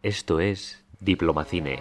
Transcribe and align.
Esto 0.00 0.38
es 0.38 0.86
Diplomacine. 1.00 1.80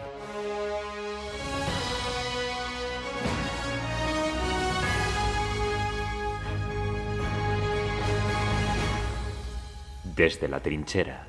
Desde 10.15 10.47
la 10.47 10.59
trinchera. 10.59 11.27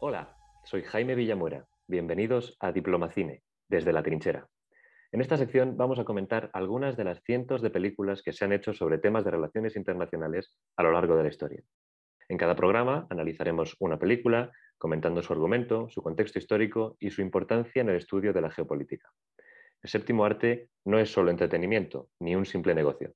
Hola, 0.00 0.36
soy 0.64 0.82
Jaime 0.82 1.14
Villamuera. 1.14 1.68
Bienvenidos 1.86 2.56
a 2.58 2.72
Diplomacine, 2.72 3.44
desde 3.68 3.92
la 3.92 4.02
trinchera. 4.02 4.48
En 5.12 5.20
esta 5.20 5.36
sección 5.36 5.76
vamos 5.76 6.00
a 6.00 6.04
comentar 6.04 6.50
algunas 6.52 6.96
de 6.96 7.04
las 7.04 7.22
cientos 7.22 7.62
de 7.62 7.70
películas 7.70 8.22
que 8.22 8.32
se 8.32 8.44
han 8.44 8.52
hecho 8.52 8.72
sobre 8.72 8.98
temas 8.98 9.24
de 9.24 9.30
relaciones 9.30 9.76
internacionales 9.76 10.52
a 10.76 10.82
lo 10.82 10.90
largo 10.90 11.16
de 11.16 11.22
la 11.22 11.28
historia. 11.28 11.62
En 12.28 12.36
cada 12.36 12.54
programa 12.54 13.06
analizaremos 13.08 13.74
una 13.78 13.98
película, 13.98 14.52
comentando 14.76 15.22
su 15.22 15.32
argumento, 15.32 15.88
su 15.88 16.02
contexto 16.02 16.38
histórico 16.38 16.96
y 17.00 17.10
su 17.10 17.22
importancia 17.22 17.80
en 17.80 17.88
el 17.88 17.96
estudio 17.96 18.34
de 18.34 18.42
la 18.42 18.50
geopolítica. 18.50 19.10
El 19.82 19.88
séptimo 19.88 20.26
arte 20.26 20.68
no 20.84 20.98
es 20.98 21.10
solo 21.10 21.30
entretenimiento, 21.30 22.10
ni 22.20 22.36
un 22.36 22.44
simple 22.44 22.74
negocio. 22.74 23.14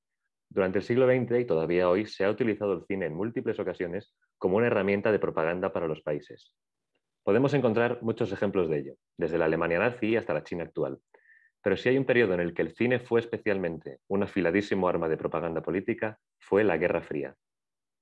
Durante 0.49 0.79
el 0.79 0.85
siglo 0.85 1.07
XX 1.07 1.41
y 1.41 1.45
todavía 1.45 1.91
hoy 1.91 2.07
se 2.07 2.25
ha 2.25 2.31
utilizado 2.31 2.73
el 2.73 2.85
cine 2.87 3.07
en 3.07 3.15
múltiples 3.15 3.59
ocasiones 3.59 4.15
como 4.39 4.57
una 4.57 4.69
herramienta 4.69 5.13
de 5.13 5.19
propaganda 5.19 5.73
para 5.73 5.89
los 5.89 6.01
países. 6.01 6.55
Podemos 7.23 7.53
encontrar 7.53 8.03
muchos 8.03 8.33
ejemplos 8.33 8.69
de 8.71 8.79
ello, 8.79 8.95
desde 9.19 9.39
la 9.39 9.45
Alemania 9.45 9.79
nazi 9.79 10.17
hasta 10.17 10.35
la 10.35 10.43
China 10.43 10.65
actual. 10.65 10.99
Pero 11.63 11.77
si 11.77 11.91
hay 11.91 11.99
un 11.99 12.05
periodo 12.05 12.35
en 12.35 12.41
el 12.41 12.55
que 12.55 12.63
el 12.63 12.75
cine 12.75 12.99
fue 12.99 13.21
especialmente 13.21 13.99
un 14.09 14.23
afiladísimo 14.23 14.89
arma 14.89 15.09
de 15.09 15.17
propaganda 15.17 15.63
política, 15.63 16.19
fue 16.39 16.65
la 16.65 16.77
Guerra 16.77 17.03
Fría, 17.03 17.37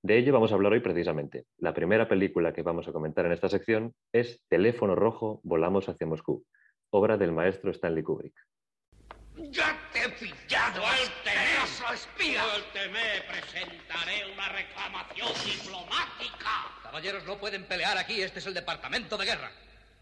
de 0.02 0.18
ello 0.18 0.32
vamos 0.32 0.52
a 0.52 0.54
hablar 0.54 0.72
hoy 0.72 0.80
precisamente. 0.80 1.46
La 1.58 1.74
primera 1.74 2.08
película 2.08 2.52
que 2.52 2.62
vamos 2.62 2.88
a 2.88 2.92
comentar 2.92 3.26
en 3.26 3.32
esta 3.32 3.48
sección 3.48 3.94
es 4.12 4.42
Teléfono 4.48 4.94
Rojo, 4.94 5.40
Volamos 5.42 5.88
hacia 5.88 6.06
Moscú, 6.06 6.44
obra 6.90 7.16
del 7.16 7.32
maestro 7.32 7.70
Stanley 7.70 8.02
Kubrick. 8.02 8.34
¡Ya 9.36 9.78
te 9.92 10.00
he 10.00 10.08
pillado! 10.08 10.82
¡Suélteme! 10.82 11.94
espía! 11.94 12.42
¡Suélteme! 12.42 13.00
Presentaré 13.28 14.32
una 14.32 14.48
reclamación 14.48 15.28
diplomática. 15.44 16.82
Caballeros, 16.82 17.24
no 17.26 17.38
pueden 17.38 17.64
pelear 17.64 17.96
aquí. 17.96 18.20
Este 18.20 18.40
es 18.40 18.46
el 18.46 18.54
departamento 18.54 19.16
de 19.16 19.26
guerra. 19.26 19.50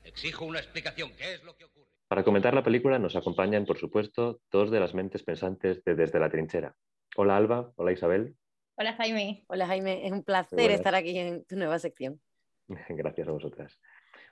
Exijo 0.04 0.44
una 0.44 0.58
explicación. 0.58 1.10
¿Qué 1.16 1.34
es 1.34 1.44
lo 1.44 1.56
que 1.56 1.66
ocurre? 1.66 1.88
Para 2.08 2.24
comentar 2.24 2.54
la 2.54 2.62
película 2.62 2.98
nos 2.98 3.16
acompañan, 3.16 3.66
por 3.66 3.78
supuesto, 3.78 4.40
dos 4.50 4.70
de 4.70 4.80
las 4.80 4.94
mentes 4.94 5.22
pensantes 5.22 5.84
de 5.84 5.94
Desde 5.94 6.18
la 6.18 6.30
Trinchera. 6.30 6.74
Hola 7.16 7.36
Alba, 7.36 7.72
hola 7.76 7.92
Isabel. 7.92 8.34
Hola 8.80 8.92
Jaime. 8.92 9.44
Hola 9.48 9.66
Jaime, 9.66 10.06
es 10.06 10.12
un 10.12 10.22
placer 10.22 10.70
estar 10.70 10.94
aquí 10.94 11.18
en 11.18 11.44
tu 11.46 11.56
nueva 11.56 11.80
sección. 11.80 12.20
Gracias 12.88 13.26
a 13.26 13.32
vosotras. 13.32 13.80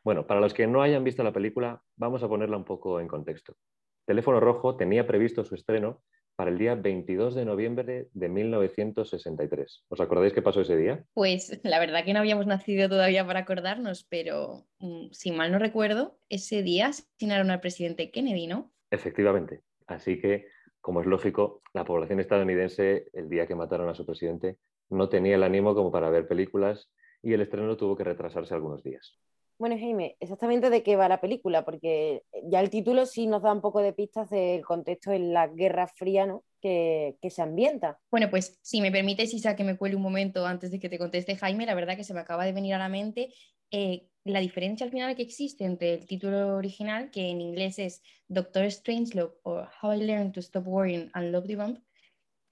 Bueno, 0.05 0.25
para 0.29 0.39
los 0.39 0.55
que 0.55 0.69
no 0.69 0.83
hayan 0.83 1.03
visto 1.03 1.25
la 1.25 1.33
película, 1.33 1.83
vamos 1.97 2.23
a 2.23 2.29
ponerla 2.29 2.57
un 2.57 2.65
poco 2.65 3.01
en 3.01 3.09
contexto. 3.09 3.57
Teléfono 4.05 4.39
Rojo 4.39 4.77
tenía 4.77 5.05
previsto 5.05 5.45
su 5.45 5.57
estreno 5.57 6.01
para 6.37 6.53
el 6.53 6.59
día 6.59 6.77
22 6.77 7.35
de 7.35 7.45
noviembre 7.45 8.09
de 8.13 8.29
1963. 8.29 9.85
¿Os 9.89 10.01
acordáis 10.01 10.33
qué 10.33 10.43
pasó 10.43 10.61
ese 10.61 10.77
día? 10.77 11.05
Pues 11.13 11.59
la 11.65 11.81
verdad 11.81 12.05
que 12.05 12.13
no 12.13 12.21
habíamos 12.21 12.47
nacido 12.47 12.89
todavía 12.89 13.27
para 13.27 13.41
acordarnos, 13.41 14.05
pero 14.05 14.69
mm, 14.79 15.09
si 15.11 15.33
mal 15.33 15.51
no 15.51 15.59
recuerdo, 15.59 16.21
ese 16.29 16.63
día 16.63 16.87
asesinaron 16.87 17.51
al 17.51 17.61
presidente 17.61 18.13
Kennedy, 18.13 18.47
¿no? 18.47 18.71
Efectivamente. 18.93 19.63
Así 19.89 20.21
que 20.21 20.47
como 20.87 21.01
es 21.01 21.07
lógico, 21.09 21.63
la 21.75 21.85
población 21.85 22.21
estadounidense, 22.21 23.07
el 23.13 23.29
día 23.29 23.49
que 23.49 23.57
mataron 23.57 23.89
a 23.89 23.95
su 23.97 24.07
presidente, 24.07 24.57
no 24.89 25.09
tenía 25.09 25.35
el 25.35 25.43
ánimo 25.43 25.75
como 25.75 25.91
para 25.91 26.11
ver 26.11 26.29
películas 26.29 26.89
y 27.25 27.33
el 27.33 27.41
estreno 27.41 27.77
tuvo 27.77 27.97
que 27.97 28.05
retrasarse 28.05 28.55
algunos 28.55 28.85
días. 28.85 29.19
Bueno, 29.59 29.77
Jaime, 29.77 30.17
exactamente 30.21 30.71
de 30.71 30.85
qué 30.85 30.95
va 30.95 31.09
la 31.09 31.21
película, 31.21 31.65
porque 31.65 32.23
ya 32.45 32.61
el 32.61 32.71
título 32.71 33.05
sí 33.05 33.27
nos 33.27 33.43
da 33.43 33.53
un 33.53 33.63
poco 33.63 33.81
de 33.81 33.95
pistas 33.95 34.31
del 34.31 34.65
contexto 34.65 35.11
en 35.11 35.33
la 35.33 35.49
Guerra 35.49 35.89
Fría, 35.89 36.25
¿no? 36.25 36.45
Que, 36.63 37.17
que, 37.21 37.31
se 37.31 37.43
ambienta. 37.43 37.99
Bueno, 38.09 38.31
pues 38.31 38.61
si 38.63 38.81
me 38.81 38.93
permites, 38.93 39.35
Isa, 39.35 39.57
que 39.57 39.65
me 39.65 39.77
cuele 39.77 39.97
un 39.97 40.03
momento 40.03 40.47
antes 40.47 40.71
de 40.71 40.79
que 40.79 40.89
te 40.89 40.99
conteste 40.99 41.35
Jaime, 41.35 41.67
la 41.67 41.75
verdad 41.75 41.97
que 41.97 42.05
se 42.05 42.15
me 42.15 42.21
acaba 42.21 42.45
de 42.45 42.53
venir 42.53 42.75
a 42.75 42.79
la 42.79 42.89
mente 42.89 43.35
eh, 43.71 44.09
la 44.25 44.41
diferencia 44.41 44.85
al 44.85 44.91
final 44.91 45.15
que 45.15 45.23
existe 45.23 45.65
entre 45.65 45.95
el 45.95 46.07
título 46.07 46.57
original, 46.57 47.11
que 47.11 47.31
en 47.31 47.41
inglés 47.41 47.79
es 47.79 48.03
Doctor 48.27 48.71
Strangelove 48.71 49.35
o 49.45 49.65
How 49.81 49.95
I 49.95 50.03
Learned 50.05 50.33
to 50.33 50.41
Stop 50.41 50.67
Worrying 50.67 51.11
and 51.13 51.31
Love 51.31 51.47
the 51.47 51.57
Bump, 51.57 51.79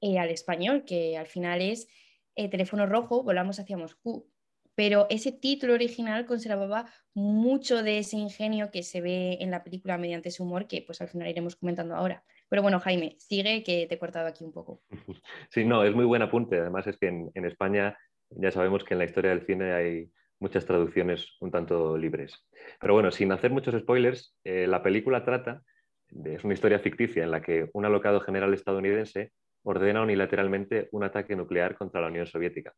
eh, 0.00 0.18
al 0.18 0.30
español, 0.30 0.84
que 0.84 1.18
al 1.18 1.26
final 1.26 1.60
es 1.60 1.88
eh, 2.36 2.48
Teléfono 2.48 2.86
Rojo, 2.86 3.22
volamos 3.22 3.58
hacia 3.58 3.76
Moscú. 3.76 4.30
Pero 4.76 5.06
ese 5.08 5.32
título 5.32 5.74
original 5.74 6.26
conservaba 6.26 6.86
mucho 7.14 7.82
de 7.82 7.98
ese 7.98 8.16
ingenio 8.16 8.70
que 8.72 8.82
se 8.82 9.00
ve 9.00 9.38
en 9.40 9.50
la 9.50 9.62
película 9.62 9.98
mediante 9.98 10.30
ese 10.30 10.42
humor 10.42 10.66
que 10.66 10.82
pues 10.82 11.00
al 11.00 11.08
final 11.08 11.28
iremos 11.28 11.56
comentando 11.56 11.94
ahora. 11.94 12.24
Pero 12.48 12.62
bueno, 12.62 12.80
Jaime, 12.80 13.16
sigue 13.18 13.62
que 13.62 13.86
te 13.86 13.94
he 13.94 13.98
cortado 13.98 14.26
aquí 14.26 14.44
un 14.44 14.52
poco. 14.52 14.82
Sí, 15.50 15.64
no, 15.64 15.84
es 15.84 15.94
muy 15.94 16.04
buen 16.04 16.22
apunte. 16.22 16.58
Además 16.58 16.86
es 16.86 16.96
que 16.98 17.06
en, 17.06 17.30
en 17.34 17.44
España 17.46 17.96
ya 18.30 18.50
sabemos 18.50 18.84
que 18.84 18.94
en 18.94 18.98
la 18.98 19.04
historia 19.04 19.30
del 19.30 19.46
cine 19.46 19.72
hay 19.72 20.10
muchas 20.40 20.66
traducciones 20.66 21.36
un 21.40 21.50
tanto 21.50 21.96
libres. 21.96 22.46
Pero 22.80 22.94
bueno, 22.94 23.10
sin 23.10 23.32
hacer 23.32 23.50
muchos 23.50 23.74
spoilers, 23.80 24.36
eh, 24.44 24.66
la 24.66 24.82
película 24.82 25.24
trata, 25.24 25.62
de, 26.10 26.34
es 26.34 26.44
una 26.44 26.54
historia 26.54 26.78
ficticia 26.78 27.24
en 27.24 27.30
la 27.30 27.42
que 27.42 27.70
un 27.72 27.84
alocado 27.84 28.20
general 28.20 28.52
estadounidense 28.54 29.32
ordena 29.62 30.02
unilateralmente 30.02 30.88
un 30.92 31.04
ataque 31.04 31.36
nuclear 31.36 31.76
contra 31.76 32.00
la 32.00 32.08
Unión 32.08 32.26
Soviética. 32.26 32.74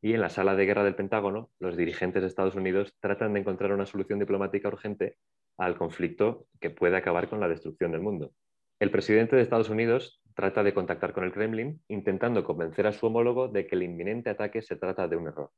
Y 0.00 0.12
en 0.12 0.20
la 0.20 0.28
sala 0.28 0.54
de 0.54 0.66
guerra 0.66 0.84
del 0.84 0.96
Pentágono, 0.96 1.50
los 1.58 1.76
dirigentes 1.76 2.22
de 2.22 2.28
Estados 2.28 2.54
Unidos 2.54 2.96
tratan 3.00 3.32
de 3.32 3.40
encontrar 3.40 3.72
una 3.72 3.86
solución 3.86 4.18
diplomática 4.18 4.68
urgente 4.68 5.16
al 5.56 5.76
conflicto 5.76 6.46
que 6.60 6.70
puede 6.70 6.96
acabar 6.96 7.28
con 7.28 7.40
la 7.40 7.48
destrucción 7.48 7.92
del 7.92 8.02
mundo. 8.02 8.32
El 8.80 8.90
presidente 8.90 9.36
de 9.36 9.42
Estados 9.42 9.70
Unidos 9.70 10.20
trata 10.34 10.62
de 10.62 10.74
contactar 10.74 11.12
con 11.12 11.24
el 11.24 11.32
Kremlin 11.32 11.80
intentando 11.88 12.44
convencer 12.44 12.86
a 12.86 12.92
su 12.92 13.06
homólogo 13.06 13.48
de 13.48 13.66
que 13.66 13.76
el 13.76 13.84
inminente 13.84 14.30
ataque 14.30 14.62
se 14.62 14.76
trata 14.76 15.06
de 15.08 15.16
un 15.16 15.28
error. 15.28 15.50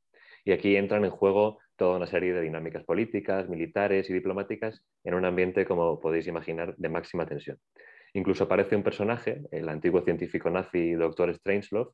Y 0.47 0.53
aquí 0.53 0.77
entran 0.77 1.03
en 1.03 1.11
juego 1.11 1.59
toda 1.75 1.97
una 1.97 2.07
serie 2.07 2.31
de 2.31 2.39
dinámicas 2.39 2.85
políticas, 2.85 3.49
militares 3.49 4.09
y 4.09 4.13
diplomáticas 4.13 4.81
en 5.03 5.13
un 5.13 5.25
ambiente, 5.25 5.65
como 5.65 5.99
podéis 5.99 6.25
imaginar, 6.25 6.73
de 6.77 6.87
máxima 6.87 7.25
tensión. 7.25 7.57
Incluso 8.13 8.45
aparece 8.45 8.77
un 8.77 8.81
personaje, 8.81 9.41
el 9.51 9.67
antiguo 9.67 10.03
científico 10.03 10.49
nazi 10.49 10.93
Dr. 10.93 11.35
Strangelove, 11.35 11.91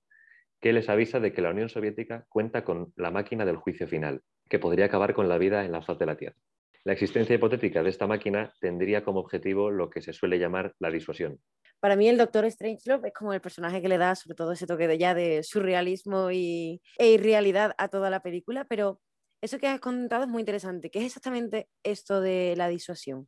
que 0.61 0.71
les 0.71 0.87
avisa 0.87 1.19
de 1.19 1.33
que 1.33 1.41
la 1.41 1.49
Unión 1.49 1.67
Soviética 1.67 2.27
cuenta 2.29 2.63
con 2.63 2.93
la 2.95 3.09
máquina 3.09 3.43
del 3.43 3.55
juicio 3.55 3.87
final, 3.87 4.21
que 4.47 4.59
podría 4.59 4.85
acabar 4.85 5.15
con 5.15 5.27
la 5.27 5.39
vida 5.39 5.65
en 5.65 5.71
la 5.71 5.81
faz 5.81 5.97
de 5.97 6.05
la 6.05 6.15
Tierra. 6.15 6.37
La 6.85 6.93
existencia 6.93 7.35
hipotética 7.35 7.81
de 7.81 7.89
esta 7.89 8.07
máquina 8.07 8.53
tendría 8.59 9.03
como 9.03 9.19
objetivo 9.19 9.71
lo 9.71 9.89
que 9.89 10.01
se 10.01 10.13
suele 10.13 10.37
llamar 10.37 10.73
la 10.79 10.91
disuasión, 10.91 11.39
para 11.83 11.97
mí 11.97 12.07
el 12.07 12.17
Doctor 12.17 12.49
Strangelove 12.49 13.09
es 13.09 13.13
como 13.13 13.33
el 13.33 13.41
personaje 13.41 13.81
que 13.81 13.89
le 13.89 13.97
da 13.97 14.15
sobre 14.15 14.35
todo 14.35 14.53
ese 14.53 14.65
toque 14.65 14.87
de 14.87 14.97
ya 14.97 15.13
de 15.13 15.43
surrealismo 15.43 16.31
y, 16.31 16.81
e 16.97 17.11
irrealidad 17.11 17.75
a 17.77 17.89
toda 17.89 18.09
la 18.09 18.21
película, 18.21 18.63
pero 18.69 19.01
eso 19.41 19.59
que 19.59 19.67
has 19.67 19.81
contado 19.81 20.23
es 20.23 20.29
muy 20.29 20.39
interesante. 20.39 20.89
¿Qué 20.89 20.99
es 20.99 21.05
exactamente 21.07 21.67
esto 21.83 22.21
de 22.21 22.53
la 22.55 22.69
disuasión? 22.69 23.27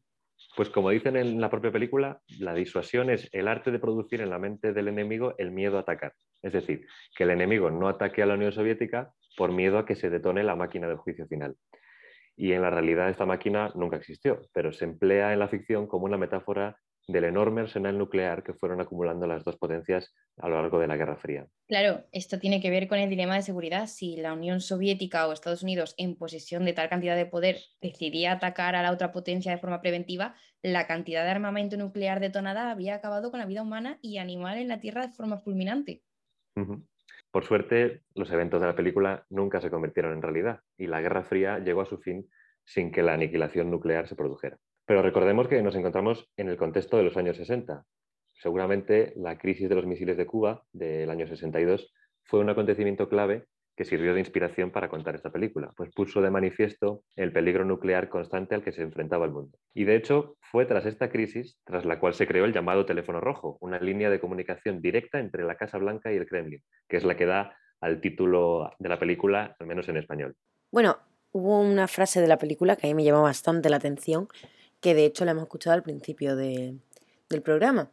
Pues 0.56 0.70
como 0.70 0.90
dicen 0.90 1.18
en 1.18 1.42
la 1.42 1.50
propia 1.50 1.70
película, 1.70 2.22
la 2.40 2.54
disuasión 2.54 3.10
es 3.10 3.28
el 3.34 3.50
arte 3.50 3.72
de 3.72 3.80
producir 3.80 4.22
en 4.22 4.30
la 4.30 4.40
mente 4.40 4.72
del 4.72 4.88
enemigo 4.88 5.36
el 5.38 5.52
miedo 5.52 5.76
a 5.76 5.82
atacar. 5.82 6.14
Es 6.42 6.54
decir, 6.54 6.88
que 7.14 7.26
el 7.26 7.32
enemigo 7.32 7.70
no 7.70 7.90
ataque 7.90 8.24
a 8.24 8.26
la 8.26 8.36
Unión 8.36 8.54
Soviética 8.54 9.12
por 9.36 9.52
miedo 9.52 9.80
a 9.80 9.86
que 9.86 9.98
se 9.98 10.10
detone 10.10 10.46
la 10.46 10.56
máquina 10.56 10.88
del 10.88 10.96
juicio 10.96 11.28
final. 11.28 11.58
Y 12.38 12.52
en 12.52 12.62
la 12.62 12.70
realidad 12.70 13.10
esta 13.10 13.26
máquina 13.26 13.72
nunca 13.76 13.98
existió, 13.98 14.42
pero 14.54 14.72
se 14.72 14.86
emplea 14.86 15.34
en 15.34 15.40
la 15.40 15.48
ficción 15.48 15.88
como 15.88 16.06
una 16.06 16.18
metáfora 16.18 16.78
del 17.08 17.26
enorme 17.26 17.62
arsenal 17.62 17.98
nuclear 17.98 18.44
que 18.44 18.54
fueron 18.54 18.82
acumulando 18.82 19.28
las 19.28 19.44
dos 19.44 19.58
potencias 19.58 20.14
a 20.38 20.50
lo 20.50 20.56
largo 20.56 20.80
de 20.80 20.88
la 20.88 20.98
Guerra 20.98 21.18
Fría. 21.18 21.48
Claro, 21.68 22.04
esto 22.12 22.40
tiene 22.40 22.62
que 22.62 22.70
ver 22.70 22.88
con 22.88 22.98
el 22.98 23.10
dilema 23.10 23.36
de 23.36 23.44
seguridad. 23.44 23.88
Si 23.88 24.18
la 24.18 24.34
Unión 24.34 24.60
Soviética 24.60 25.28
o 25.28 25.32
Estados 25.32 25.64
Unidos, 25.64 25.94
en 25.98 26.16
posesión 26.16 26.66
de 26.66 26.74
tal 26.74 26.90
cantidad 26.90 27.16
de 27.16 27.26
poder, 27.26 27.60
decidía 27.82 28.34
atacar 28.34 28.76
a 28.76 28.82
la 28.82 28.92
otra 28.92 29.12
potencia 29.12 29.52
de 29.52 29.60
forma 29.60 29.82
preventiva, 29.82 30.36
la 30.62 30.88
cantidad 30.88 31.24
de 31.24 31.32
armamento 31.32 31.78
nuclear 31.78 32.20
detonada 32.20 32.72
había 32.72 32.96
acabado 32.96 33.30
con 33.30 33.40
la 33.40 33.46
vida 33.46 33.62
humana 33.62 34.00
y 34.02 34.18
animal 34.18 34.58
en 34.58 34.68
la 34.68 34.80
Tierra 34.80 35.06
de 35.06 35.14
forma 35.14 35.38
fulminante. 35.38 36.02
Por 37.36 37.44
suerte, 37.44 38.04
los 38.14 38.32
eventos 38.32 38.62
de 38.62 38.68
la 38.68 38.78
película 38.78 39.26
nunca 39.30 39.60
se 39.60 39.70
convirtieron 39.70 40.14
en 40.14 40.22
realidad 40.22 40.62
y 40.78 40.88
la 40.88 41.02
Guerra 41.02 41.26
Fría 41.26 41.60
llegó 41.60 41.82
a 41.82 41.86
su 41.86 41.98
fin 41.98 42.30
sin 42.64 42.94
que 42.94 43.04
la 43.04 43.12
aniquilación 43.12 43.70
nuclear 43.70 44.08
se 44.08 44.16
produjera. 44.16 44.58
Pero 44.86 45.02
recordemos 45.02 45.50
que 45.50 45.62
nos 45.62 45.76
encontramos 45.76 46.32
en 46.38 46.48
el 46.48 46.56
contexto 46.56 46.96
de 46.96 47.04
los 47.04 47.18
años 47.18 47.36
60. 47.36 47.84
Seguramente 48.32 49.12
la 49.18 49.38
crisis 49.38 49.68
de 49.68 49.76
los 49.76 49.86
misiles 49.86 50.16
de 50.16 50.26
Cuba 50.26 50.64
del 50.72 51.10
año 51.10 51.28
62 51.28 51.94
fue 52.24 52.40
un 52.40 52.50
acontecimiento 52.50 53.10
clave 53.10 53.48
que 53.76 53.86
sirvió 53.86 54.14
de 54.14 54.22
inspiración 54.22 54.72
para 54.72 54.90
contar 54.90 55.16
esta 55.16 55.32
película, 55.32 55.72
pues 55.76 55.92
puso 55.94 56.22
de 56.22 56.32
manifiesto 56.32 57.04
el 57.16 57.32
peligro 57.32 57.66
nuclear 57.66 58.10
constante 58.10 58.56
al 58.56 58.64
que 58.64 58.72
se 58.72 58.82
enfrentaba 58.82 59.26
el 59.26 59.32
mundo. 59.32 59.58
Y 59.74 59.84
de 59.84 59.96
hecho 59.96 60.38
fue 60.40 60.66
tras 60.66 60.86
esta 60.86 61.10
crisis 61.10 61.58
tras 61.66 61.86
la 61.86 62.00
cual 62.00 62.14
se 62.14 62.28
creó 62.28 62.46
el 62.46 62.54
llamado 62.54 62.86
teléfono 62.86 63.20
rojo, 63.20 63.58
una 63.60 63.80
línea 63.80 64.10
de 64.10 64.20
comunicación 64.20 64.82
directa 64.82 65.20
entre 65.20 65.44
la 65.44 65.56
Casa 65.56 65.78
Blanca 65.78 66.12
y 66.12 66.16
el 66.16 66.26
Kremlin, 66.26 66.64
que 66.88 66.98
es 66.98 67.04
la 67.04 67.16
que 67.18 67.26
da 67.26 67.58
al 67.82 68.00
título 68.02 68.72
de 68.80 68.90
la 68.90 68.98
película, 68.98 69.56
al 69.60 69.68
menos 69.68 69.90
en 69.90 69.98
español. 69.98 70.36
Bueno, 70.72 70.98
hubo 71.32 71.60
una 71.60 71.88
frase 71.88 72.22
de 72.22 72.28
la 72.28 72.38
película 72.38 72.76
que 72.76 72.88
a 72.88 72.90
mí 72.90 72.96
me 72.96 73.04
llamó 73.04 73.24
bastante 73.24 73.70
la 73.70 73.78
atención, 73.78 74.30
que 74.80 74.94
de 74.94 75.06
hecho 75.06 75.26
la 75.26 75.32
hemos 75.32 75.44
escuchado 75.44 75.74
al 75.74 75.84
principio 75.84 76.36
del 76.36 76.80
programa. 77.44 77.92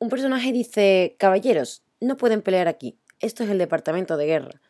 Un 0.00 0.08
personaje 0.08 0.52
dice, 0.52 1.16
caballeros, 1.18 1.84
no 2.00 2.16
pueden 2.16 2.42
pelear 2.42 2.66
aquí, 2.66 2.98
esto 3.20 3.44
es 3.44 3.50
el 3.50 3.58
departamento 3.58 4.16
de 4.16 4.26
guerra. 4.26 4.60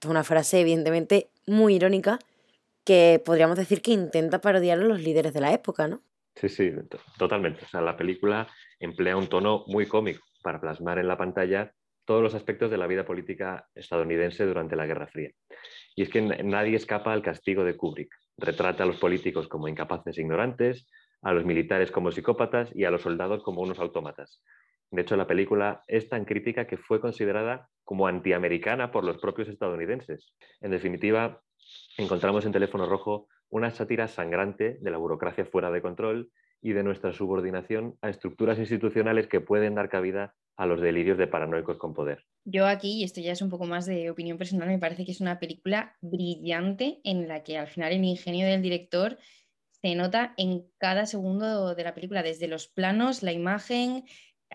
Es 0.00 0.08
una 0.08 0.24
frase 0.24 0.60
evidentemente 0.60 1.30
muy 1.46 1.74
irónica 1.74 2.18
que 2.84 3.20
podríamos 3.24 3.58
decir 3.58 3.82
que 3.82 3.92
intenta 3.92 4.40
parodiar 4.40 4.78
a 4.78 4.82
los 4.82 5.00
líderes 5.00 5.34
de 5.34 5.40
la 5.40 5.52
época, 5.52 5.88
¿no? 5.88 6.02
Sí, 6.36 6.48
sí, 6.48 6.70
totalmente. 7.18 7.64
O 7.64 7.68
sea, 7.68 7.80
la 7.80 7.96
película 7.96 8.46
emplea 8.78 9.16
un 9.16 9.26
tono 9.26 9.64
muy 9.66 9.86
cómico 9.86 10.24
para 10.42 10.60
plasmar 10.60 10.98
en 10.98 11.08
la 11.08 11.18
pantalla 11.18 11.74
todos 12.04 12.22
los 12.22 12.34
aspectos 12.34 12.70
de 12.70 12.78
la 12.78 12.86
vida 12.86 13.04
política 13.04 13.68
estadounidense 13.74 14.46
durante 14.46 14.76
la 14.76 14.86
Guerra 14.86 15.08
Fría. 15.08 15.30
Y 15.94 16.02
es 16.02 16.08
que 16.08 16.22
nadie 16.22 16.76
escapa 16.76 17.12
al 17.12 17.22
castigo 17.22 17.64
de 17.64 17.76
Kubrick. 17.76 18.14
Retrata 18.38 18.84
a 18.84 18.86
los 18.86 18.96
políticos 18.98 19.48
como 19.48 19.68
incapaces 19.68 20.16
e 20.16 20.22
ignorantes, 20.22 20.86
a 21.22 21.32
los 21.32 21.44
militares 21.44 21.90
como 21.90 22.12
psicópatas 22.12 22.70
y 22.74 22.84
a 22.84 22.90
los 22.90 23.02
soldados 23.02 23.42
como 23.42 23.60
unos 23.60 23.80
autómatas. 23.80 24.42
De 24.90 25.02
hecho, 25.02 25.16
la 25.16 25.26
película 25.26 25.84
es 25.86 26.08
tan 26.08 26.24
crítica 26.24 26.66
que 26.66 26.78
fue 26.78 27.00
considerada 27.00 27.68
como 27.84 28.06
antiamericana 28.06 28.90
por 28.90 29.04
los 29.04 29.18
propios 29.18 29.48
estadounidenses. 29.48 30.32
En 30.60 30.70
definitiva, 30.70 31.42
encontramos 31.96 32.46
en 32.46 32.52
Teléfono 32.52 32.86
Rojo 32.86 33.28
una 33.50 33.70
sátira 33.70 34.08
sangrante 34.08 34.78
de 34.80 34.90
la 34.90 34.98
burocracia 34.98 35.44
fuera 35.44 35.70
de 35.70 35.82
control 35.82 36.30
y 36.60 36.72
de 36.72 36.82
nuestra 36.82 37.12
subordinación 37.12 37.96
a 38.02 38.10
estructuras 38.10 38.58
institucionales 38.58 39.26
que 39.26 39.40
pueden 39.40 39.74
dar 39.74 39.88
cabida 39.88 40.34
a 40.56 40.66
los 40.66 40.80
delirios 40.80 41.16
de 41.18 41.28
paranoicos 41.28 41.78
con 41.78 41.94
poder. 41.94 42.24
Yo 42.44 42.66
aquí, 42.66 43.00
y 43.00 43.04
esto 43.04 43.20
ya 43.20 43.32
es 43.32 43.42
un 43.42 43.48
poco 43.48 43.64
más 43.64 43.86
de 43.86 44.10
opinión 44.10 44.38
personal, 44.38 44.68
me 44.68 44.78
parece 44.78 45.04
que 45.04 45.12
es 45.12 45.20
una 45.20 45.38
película 45.38 45.96
brillante 46.00 47.00
en 47.04 47.28
la 47.28 47.44
que 47.44 47.58
al 47.58 47.68
final 47.68 47.92
el 47.92 48.04
ingenio 48.04 48.46
del 48.46 48.60
director 48.60 49.18
se 49.70 49.94
nota 49.94 50.34
en 50.36 50.66
cada 50.78 51.06
segundo 51.06 51.76
de 51.76 51.84
la 51.84 51.94
película, 51.94 52.24
desde 52.24 52.48
los 52.48 52.66
planos, 52.66 53.22
la 53.22 53.32
imagen, 53.32 54.04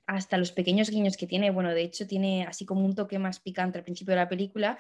hasta 0.08 0.38
los 0.38 0.52
pequeños 0.52 0.90
guiños 0.90 1.18
que 1.18 1.28
tiene. 1.28 1.52
Bueno, 1.52 1.74
de 1.74 1.84
hecho 1.84 2.08
tiene 2.08 2.46
así 2.46 2.66
como 2.66 2.86
un 2.86 2.96
toque 2.96 3.20
más 3.20 3.40
picante 3.40 3.78
al 3.78 3.84
principio 3.84 4.14
de 4.14 4.22
la 4.22 4.30
película, 4.30 4.80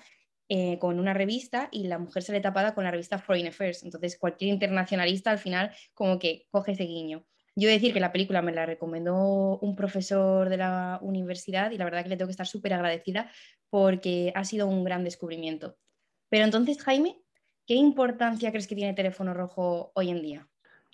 eh, 0.49 0.77
con 0.79 0.99
una 0.99 1.13
revista 1.13 1.69
y 1.71 1.87
la 1.87 1.97
mujer 1.97 2.21
sale 2.21 2.41
tapada 2.41 2.75
con 2.75 2.83
la 2.83 2.91
revista 2.91 3.17
Foreign 3.17 3.47
Affairs. 3.47 3.83
Entonces 3.83 4.17
cualquier 4.17 4.51
internacionalista 4.51 5.31
al 5.31 5.39
final 5.39 5.71
como 5.93 6.19
que 6.19 6.47
coge 6.51 6.73
ese 6.73 6.83
guiño. 6.83 7.25
Yo 7.55 7.69
decir 7.69 7.93
que 7.93 7.99
la 7.99 8.11
película 8.11 8.41
me 8.41 8.51
la 8.51 8.65
recomendó 8.65 9.59
un 9.59 9.75
profesor 9.75 10.49
de 10.49 10.57
la 10.57 10.99
universidad 11.01 11.71
y 11.71 11.77
la 11.77 11.85
verdad 11.85 12.03
que 12.03 12.09
le 12.09 12.17
tengo 12.17 12.27
que 12.27 12.31
estar 12.31 12.47
súper 12.47 12.73
agradecida 12.73 13.31
porque 13.69 14.31
ha 14.35 14.43
sido 14.43 14.67
un 14.67 14.83
gran 14.83 15.03
descubrimiento. 15.03 15.77
Pero 16.29 16.45
entonces, 16.45 16.81
Jaime, 16.81 17.21
¿qué 17.67 17.75
importancia 17.75 18.49
crees 18.49 18.67
que 18.67 18.75
tiene 18.75 18.93
Teléfono 18.93 19.33
Rojo 19.33 19.91
hoy 19.93 20.09
en 20.09 20.21
día? 20.21 20.49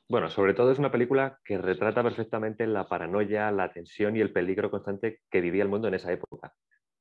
Bueno, 0.10 0.32
sobre 0.32 0.56
todo 0.56 0.72
es 0.72 0.80
una 0.80 0.92
película 0.92 1.40
que 1.46 1.60
retrata 1.60 2.02
perfectamente 2.02 2.66
la 2.66 2.90
paranoia, 2.90 3.52
la 3.52 3.72
tensión 3.72 4.16
y 4.16 4.22
el 4.22 4.34
peligro 4.34 4.72
constante 4.72 5.20
que 5.30 5.40
vivía 5.40 5.62
el 5.62 5.70
mundo 5.70 5.88
en 5.88 5.94
esa 5.94 6.12
época. 6.12 6.52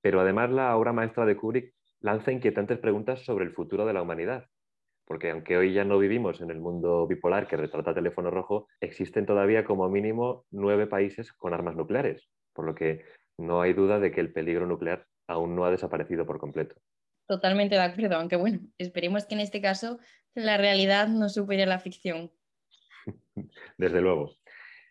Pero 0.02 0.20
además 0.20 0.50
la 0.50 0.76
obra 0.76 0.92
maestra 0.92 1.24
de 1.24 1.34
Kubrick 1.34 1.72
lanza 2.00 2.32
inquietantes 2.32 2.78
preguntas 2.78 3.24
sobre 3.24 3.46
el 3.46 3.52
futuro 3.52 3.86
de 3.86 3.94
la 3.94 4.02
humanidad. 4.02 4.44
Porque 5.06 5.30
aunque 5.30 5.56
hoy 5.56 5.72
ya 5.72 5.84
no 5.84 5.98
vivimos 5.98 6.42
en 6.42 6.50
el 6.50 6.60
mundo 6.60 7.06
bipolar 7.06 7.48
que 7.48 7.56
retrata 7.56 7.94
Teléfono 7.94 8.30
Rojo, 8.30 8.68
existen 8.78 9.24
todavía 9.24 9.64
como 9.64 9.88
mínimo 9.88 10.44
nueve 10.50 10.86
países 10.86 11.32
con 11.32 11.54
armas 11.54 11.76
nucleares, 11.76 12.28
por 12.52 12.66
lo 12.66 12.74
que 12.74 13.06
no 13.38 13.62
hay 13.62 13.72
duda 13.72 14.00
de 14.00 14.12
que 14.12 14.20
el 14.20 14.34
peligro 14.34 14.66
nuclear 14.66 15.06
aún 15.26 15.56
no 15.56 15.64
ha 15.64 15.70
desaparecido 15.70 16.26
por 16.26 16.38
completo. 16.38 16.76
Totalmente 17.26 17.74
de 17.74 17.80
acuerdo, 17.80 18.16
aunque 18.16 18.36
bueno, 18.36 18.60
esperemos 18.76 19.24
que 19.24 19.34
en 19.34 19.40
este 19.40 19.62
caso 19.62 19.98
la 20.34 20.58
realidad 20.58 21.08
no 21.08 21.30
supere 21.30 21.64
la 21.64 21.78
ficción. 21.78 22.30
Desde 23.76 24.00
luego. 24.00 24.36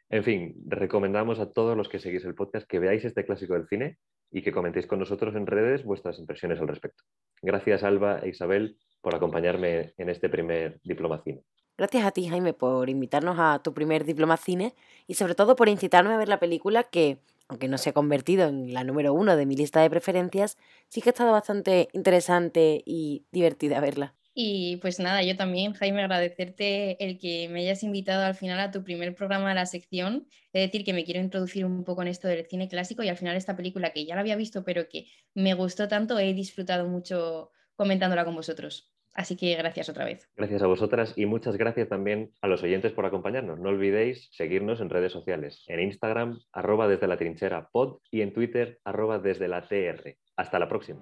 En 0.10 0.24
fin, 0.24 0.56
recomendamos 0.66 1.40
a 1.40 1.52
todos 1.52 1.76
los 1.76 1.90
que 1.90 2.00
seguís 2.00 2.24
el 2.24 2.36
podcast 2.36 2.68
que 2.68 2.80
veáis 2.80 3.04
este 3.04 3.26
clásico 3.26 3.54
del 3.56 3.68
cine 3.68 3.98
y 4.32 4.42
que 4.42 4.52
comentéis 4.52 4.88
con 4.88 5.00
nosotros 5.00 5.36
en 5.36 5.48
redes 5.48 5.84
vuestras 5.84 6.20
impresiones 6.20 6.60
al 6.60 6.68
respecto. 6.68 7.04
Gracias, 7.42 7.84
Alba 7.84 8.20
e 8.20 8.30
Isabel, 8.30 8.78
por 9.02 9.16
acompañarme 9.16 9.94
en 9.98 10.10
este 10.10 10.30
primer 10.30 10.80
Diplomacine. 10.84 11.44
Gracias 11.78 12.06
a 12.06 12.12
ti, 12.12 12.28
Jaime, 12.28 12.54
por 12.54 12.90
invitarnos 12.90 13.38
a 13.38 13.62
tu 13.64 13.74
primer 13.74 14.04
Diplomacine 14.04 14.74
y 15.06 15.14
sobre 15.14 15.36
todo 15.36 15.56
por 15.56 15.70
incitarme 15.70 16.14
a 16.14 16.18
ver 16.18 16.28
la 16.28 16.40
película 16.40 16.84
que, 16.84 17.20
aunque 17.48 17.68
no 17.68 17.78
se 17.78 17.92
ha 17.92 17.94
convertido 17.94 18.48
en 18.48 18.74
la 18.74 18.84
número 18.84 19.14
uno 19.14 19.36
de 19.36 19.46
mi 19.46 19.56
lista 19.56 19.82
de 19.82 19.90
preferencias, 19.90 20.58
sí 20.88 21.02
que 21.02 21.10
ha 21.10 21.12
estado 21.12 21.32
bastante 21.32 21.90
interesante 21.94 22.82
y 22.86 23.26
divertida 23.32 23.80
verla. 23.80 24.16
Y 24.40 24.78
pues 24.78 25.00
nada, 25.00 25.24
yo 25.24 25.36
también, 25.36 25.74
Jaime, 25.74 26.04
agradecerte 26.04 27.04
el 27.04 27.18
que 27.18 27.50
me 27.50 27.62
hayas 27.62 27.82
invitado 27.82 28.24
al 28.24 28.36
final 28.36 28.60
a 28.60 28.70
tu 28.70 28.84
primer 28.84 29.16
programa 29.16 29.50
de 29.50 29.56
la 29.56 29.66
sección. 29.66 30.28
Es 30.54 30.62
decir, 30.62 30.86
que 30.86 30.94
me 30.94 31.04
quiero 31.06 31.20
introducir 31.22 31.66
un 31.66 31.84
poco 31.84 32.04
en 32.04 32.10
esto 32.10 32.28
del 32.28 32.46
cine 32.46 32.70
clásico 32.70 33.02
y 33.02 33.10
al 33.10 33.18
final 33.18 33.36
esta 33.36 33.56
película 33.56 33.94
que 33.94 34.06
ya 34.06 34.14
la 34.14 34.22
había 34.22 34.36
visto, 34.36 34.64
pero 34.64 34.88
que 34.90 35.08
me 35.34 35.56
gustó 35.56 35.88
tanto, 35.88 36.20
he 36.20 36.36
disfrutado 36.36 36.88
mucho 36.88 37.50
comentándola 37.76 38.26
con 38.26 38.36
vosotros. 38.36 38.94
Así 39.16 39.36
que 39.36 39.56
gracias 39.56 39.90
otra 39.90 40.06
vez. 40.06 40.30
Gracias 40.38 40.62
a 40.62 40.68
vosotras 40.68 41.14
y 41.16 41.26
muchas 41.26 41.58
gracias 41.58 41.90
también 41.90 42.32
a 42.40 42.48
los 42.48 42.62
oyentes 42.62 42.92
por 42.92 43.08
acompañarnos. 43.08 43.60
No 43.60 43.70
olvidéis 43.70 44.30
seguirnos 44.34 44.82
en 44.82 44.92
redes 44.92 45.14
sociales, 45.14 45.64
en 45.66 45.80
Instagram, 45.80 46.40
arroba 46.52 46.88
desde 46.88 47.08
la 47.08 47.18
trinchera 47.18 47.70
pod 47.72 48.02
y 48.12 48.22
en 48.22 48.34
Twitter, 48.34 48.80
desde 49.24 49.48
la 49.48 49.68
TR. 49.68 50.16
Hasta 50.36 50.60
la 50.60 50.70
próxima. 50.70 51.02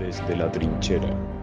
Desde 0.00 0.34
la 0.34 0.50
trinchera. 0.50 1.39